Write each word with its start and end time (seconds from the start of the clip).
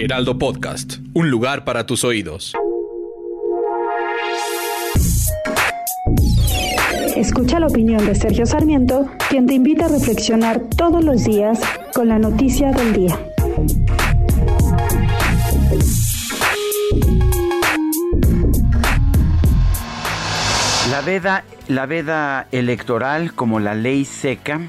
Heraldo 0.00 0.38
Podcast, 0.38 0.98
un 1.12 1.28
lugar 1.28 1.64
para 1.64 1.84
tus 1.84 2.04
oídos. 2.04 2.54
Escucha 7.16 7.58
la 7.58 7.66
opinión 7.66 8.06
de 8.06 8.14
Sergio 8.14 8.46
Sarmiento, 8.46 9.10
quien 9.28 9.46
te 9.46 9.54
invita 9.54 9.86
a 9.86 9.88
reflexionar 9.88 10.60
todos 10.76 11.02
los 11.04 11.24
días 11.24 11.58
con 11.94 12.08
la 12.08 12.20
noticia 12.20 12.70
del 12.70 12.92
día. 12.92 13.18
La 20.92 21.00
veda, 21.00 21.42
la 21.66 21.86
veda 21.86 22.46
electoral, 22.52 23.34
como 23.34 23.58
la 23.58 23.74
ley 23.74 24.04
seca, 24.04 24.60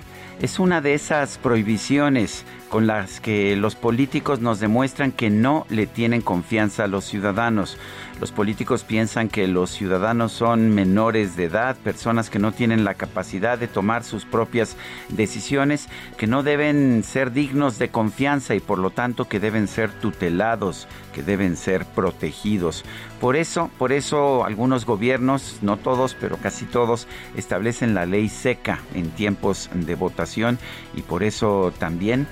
es 0.41 0.57
una 0.57 0.81
de 0.81 0.95
esas 0.95 1.37
prohibiciones 1.37 2.45
con 2.69 2.87
las 2.87 3.19
que 3.19 3.55
los 3.55 3.75
políticos 3.75 4.39
nos 4.39 4.59
demuestran 4.59 5.11
que 5.11 5.29
no 5.29 5.65
le 5.69 5.87
tienen 5.87 6.21
confianza 6.21 6.85
a 6.85 6.87
los 6.87 7.03
ciudadanos. 7.03 7.77
Los 8.19 8.31
políticos 8.31 8.83
piensan 8.83 9.29
que 9.29 9.47
los 9.47 9.69
ciudadanos 9.69 10.33
son 10.33 10.75
menores 10.75 11.37
de 11.37 11.45
edad, 11.45 11.77
personas 11.77 12.29
que 12.29 12.37
no 12.37 12.51
tienen 12.51 12.83
la 12.83 12.95
capacidad 12.95 13.57
de 13.57 13.69
tomar 13.69 14.03
sus 14.03 14.25
propias 14.25 14.75
decisiones, 15.07 15.87
que 16.17 16.27
no 16.27 16.43
deben 16.43 17.03
ser 17.03 17.31
dignos 17.31 17.79
de 17.79 17.89
confianza 17.89 18.55
y 18.55 18.59
por 18.59 18.77
lo 18.77 18.89
tanto 18.89 19.29
que 19.29 19.39
deben 19.39 19.69
ser 19.69 19.89
tutelados, 19.91 20.87
que 21.13 21.23
deben 21.23 21.55
ser 21.55 21.85
protegidos. 21.85 22.83
Por 23.21 23.37
eso, 23.37 23.69
por 23.77 23.93
eso 23.93 24.43
algunos 24.43 24.85
gobiernos, 24.85 25.59
no 25.61 25.77
todos, 25.77 26.13
pero 26.19 26.37
casi 26.37 26.65
todos, 26.65 27.07
establecen 27.37 27.93
la 27.93 28.05
ley 28.05 28.27
seca 28.27 28.79
en 28.93 29.11
tiempos 29.11 29.69
de 29.73 29.95
votación 29.95 30.59
y 30.93 31.03
por 31.03 31.23
eso 31.23 31.73
también 31.79 32.27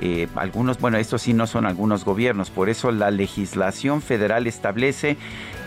eh, 0.00 0.28
algunos, 0.34 0.80
bueno, 0.80 0.98
estos 0.98 1.22
sí 1.22 1.34
no 1.34 1.46
son 1.46 1.66
algunos 1.66 2.04
gobiernos, 2.04 2.50
por 2.50 2.68
eso 2.68 2.90
la 2.90 3.10
legislación 3.10 4.02
federal 4.02 4.46
establece 4.46 5.16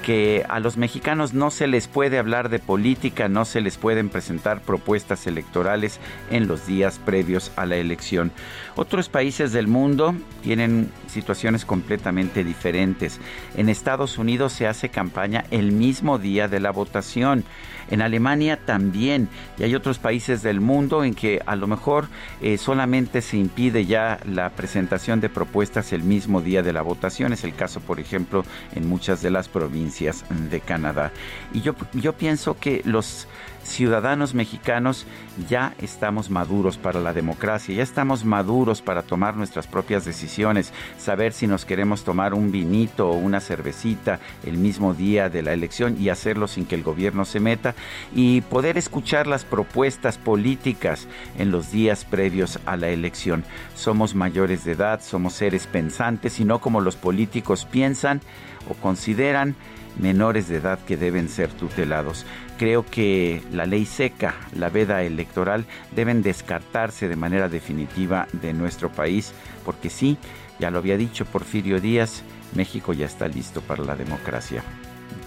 que 0.05 0.45
a 0.49 0.59
los 0.59 0.77
mexicanos 0.77 1.33
no 1.33 1.49
se 1.49 1.65
les 1.65 1.87
puede 1.87 2.19
hablar 2.19 2.49
de 2.49 2.59
política, 2.59 3.27
no 3.27 3.43
se 3.43 3.59
les 3.59 3.77
pueden 3.77 4.09
presentar 4.09 4.61
propuestas 4.61 5.25
electorales 5.25 5.99
en 6.29 6.47
los 6.47 6.67
días 6.67 6.99
previos 7.03 7.51
a 7.55 7.65
la 7.65 7.77
elección. 7.77 8.31
Otros 8.75 9.09
países 9.09 9.51
del 9.51 9.67
mundo 9.67 10.13
tienen 10.43 10.91
situaciones 11.07 11.65
completamente 11.65 12.43
diferentes. 12.43 13.19
En 13.57 13.67
Estados 13.67 14.19
Unidos 14.19 14.53
se 14.53 14.67
hace 14.67 14.89
campaña 14.89 15.45
el 15.49 15.71
mismo 15.71 16.19
día 16.19 16.47
de 16.47 16.59
la 16.59 16.69
votación. 16.69 17.43
En 17.89 18.01
Alemania 18.01 18.59
también. 18.65 19.29
Y 19.59 19.63
hay 19.63 19.75
otros 19.75 19.99
países 19.99 20.41
del 20.41 20.59
mundo 20.59 21.03
en 21.03 21.13
que 21.13 21.41
a 21.45 21.55
lo 21.55 21.67
mejor 21.67 22.07
eh, 22.41 22.57
solamente 22.57 23.21
se 23.21 23.37
impide 23.37 23.85
ya 23.85 24.19
la 24.27 24.49
presentación 24.49 25.19
de 25.21 25.29
propuestas 25.29 25.93
el 25.93 26.03
mismo 26.03 26.41
día 26.41 26.63
de 26.63 26.73
la 26.73 26.81
votación. 26.81 27.31
Es 27.31 27.43
el 27.43 27.55
caso, 27.55 27.79
por 27.79 27.99
ejemplo, 27.99 28.43
en 28.73 28.89
muchas 28.89 29.21
de 29.21 29.29
las 29.29 29.47
provincias 29.47 29.94
de 29.99 30.59
Canadá. 30.59 31.11
Y 31.53 31.61
yo, 31.61 31.75
yo 31.93 32.13
pienso 32.13 32.57
que 32.59 32.81
los 32.85 33.27
ciudadanos 33.65 34.33
mexicanos 34.33 35.05
ya 35.49 35.73
estamos 35.79 36.29
maduros 36.29 36.77
para 36.77 36.99
la 36.99 37.13
democracia, 37.13 37.75
ya 37.75 37.83
estamos 37.83 38.23
maduros 38.23 38.81
para 38.81 39.01
tomar 39.01 39.35
nuestras 39.35 39.67
propias 39.67 40.05
decisiones, 40.05 40.71
saber 40.97 41.33
si 41.33 41.47
nos 41.47 41.65
queremos 41.65 42.03
tomar 42.03 42.33
un 42.33 42.51
vinito 42.51 43.09
o 43.09 43.15
una 43.15 43.39
cervecita 43.39 44.19
el 44.43 44.57
mismo 44.57 44.93
día 44.93 45.29
de 45.29 45.41
la 45.41 45.53
elección 45.53 45.97
y 45.99 46.09
hacerlo 46.09 46.47
sin 46.47 46.65
que 46.65 46.75
el 46.75 46.83
gobierno 46.83 47.25
se 47.25 47.39
meta 47.39 47.75
y 48.13 48.41
poder 48.41 48.77
escuchar 48.77 49.27
las 49.27 49.43
propuestas 49.43 50.17
políticas 50.17 51.07
en 51.37 51.51
los 51.51 51.71
días 51.71 52.05
previos 52.05 52.59
a 52.65 52.77
la 52.77 52.89
elección. 52.89 53.43
Somos 53.73 54.15
mayores 54.15 54.63
de 54.63 54.73
edad, 54.73 55.01
somos 55.01 55.33
seres 55.33 55.67
pensantes 55.67 56.39
y 56.39 56.45
no 56.45 56.59
como 56.59 56.81
los 56.81 56.95
políticos 56.95 57.65
piensan 57.65 58.21
o 58.69 58.73
consideran 58.75 59.55
menores 59.99 60.47
de 60.47 60.57
edad 60.57 60.79
que 60.79 60.97
deben 60.97 61.29
ser 61.29 61.49
tutelados. 61.49 62.25
Creo 62.57 62.85
que 62.85 63.41
la 63.51 63.65
ley 63.65 63.85
seca, 63.85 64.35
la 64.55 64.69
veda 64.69 65.03
electoral 65.03 65.65
deben 65.95 66.21
descartarse 66.21 67.07
de 67.07 67.15
manera 67.15 67.49
definitiva 67.49 68.27
de 68.33 68.53
nuestro 68.53 68.91
país, 68.91 69.33
porque 69.63 69.89
sí, 69.89 70.17
ya 70.59 70.71
lo 70.71 70.79
había 70.79 70.97
dicho 70.97 71.25
Porfirio 71.25 71.79
Díaz, 71.81 72.23
México 72.55 72.93
ya 72.93 73.05
está 73.05 73.27
listo 73.27 73.61
para 73.61 73.83
la 73.83 73.95
democracia. 73.95 74.63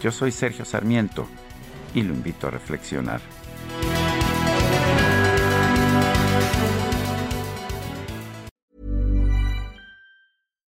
Yo 0.03 0.11
soy 0.11 0.33
Sergio 0.33 0.65
Sarmiento 0.65 1.27
y 1.95 2.03
lo 2.03 2.15
invito 2.15 2.47
a 2.47 2.51
reflexionar. 2.51 3.21